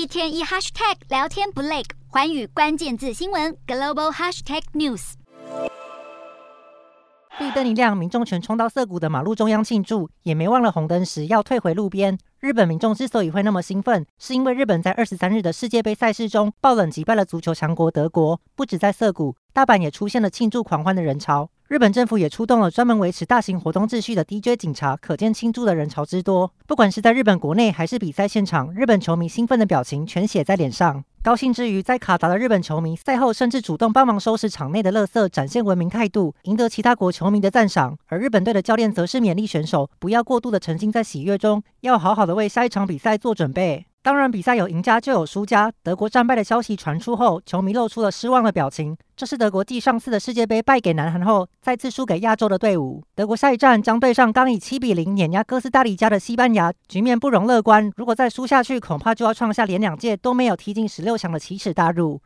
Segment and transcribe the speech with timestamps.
[0.00, 5.12] 一天一 hashtag 聊天不累，环宇关键字新闻 global hashtag news。
[7.38, 12.18] 绿灯一亮，民众全冲到涩谷的马路中央庆祝，也没忘了红灯时要退回路边。
[12.38, 18.40] 日本民众之所以会那么兴奋，是因为日本在二十三日的世界杯赛事中爆冷击败了足球强国德国。
[18.56, 21.50] 不止在涩谷，大阪也出现了庆祝狂欢的人潮。
[21.70, 26.52] 日本政府也出动了专门维持大型活动秩序的 DJ 警察，可见庆祝的人潮之多。
[26.66, 31.04] 不管是在日本国内还是比赛现场，日本球迷兴奋的表情全写在脸上。
[31.22, 37.96] 高兴之余，在卡达的日本球迷赛后甚至主动帮忙收拾场内的垃圾，展现文明态度，赢得其他国球迷的赞赏。
[38.08, 43.86] 而日本队的教练则是勉励选手不要过度的沉浸在喜悦中，要好好的为下一场比赛做准备。
[44.02, 45.70] 当然，比赛有赢家就有输家。
[45.82, 48.96] 德国战败的消息传出后，球迷露出了失望的表情。
[49.14, 53.02] 这是德国继上次的世界杯败给南韩后，再次输给亚洲的队伍。
[53.14, 57.92] 德国下一站将对上刚以七比零碾压哥斯达黎加的西班牙，局面不容乐观。
[57.94, 62.18] 如果再输下去，恐怕就要创下连两届都没有踢进十六强的奇耻大辱。